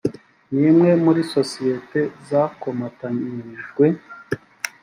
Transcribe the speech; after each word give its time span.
n 0.57 0.59
imwe 0.69 0.91
muri 1.03 1.21
sosiyete 1.33 1.99
zakomatanyirijwe 2.27 3.85